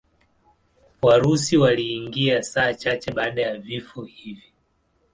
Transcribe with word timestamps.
Warusi 1.01 1.57
waliingia 1.57 2.43
saa 2.43 2.73
chache 2.73 3.11
baada 3.11 3.41
ya 3.41 3.57
vifo 3.57 4.03
hivi. 4.03 4.53